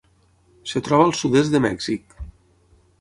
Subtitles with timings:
[0.69, 2.17] Es troba al sud-est de Mèxic.